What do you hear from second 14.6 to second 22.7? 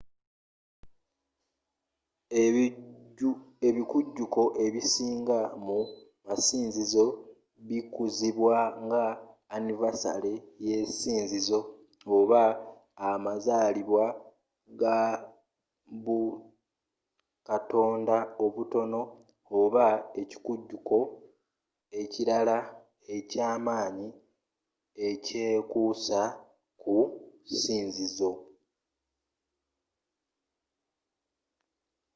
ga bukatonda obutono oba ekikujuko ekirala